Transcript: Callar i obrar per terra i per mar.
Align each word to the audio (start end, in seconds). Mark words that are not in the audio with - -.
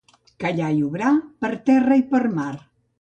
Callar 0.43 0.69
i 0.77 0.81
obrar 0.87 1.11
per 1.45 1.51
terra 1.71 1.99
i 2.01 2.05
per 2.15 2.23
mar. 2.39 2.53